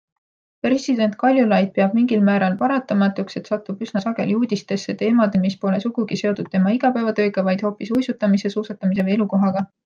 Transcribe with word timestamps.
President 0.67 1.17
Kaljulaid 1.23 1.67
peab 1.73 1.91
mingil 1.97 2.23
määral 2.29 2.55
paratamatuks, 2.61 3.37
et 3.41 3.51
satub 3.51 3.83
üsna 3.87 4.03
sageli 4.05 4.37
uudistesse 4.39 4.97
teemadel, 5.03 5.45
mis 5.45 5.59
pole 5.67 5.83
sugugi 5.85 6.19
seotud 6.23 6.51
tema 6.57 6.75
igapäevatööga, 6.79 7.45
vaid 7.51 7.63
hoopis 7.69 7.95
uisutamise, 7.99 8.53
suusatamise 8.57 9.09
või 9.11 9.17
elukohaga. 9.21 9.65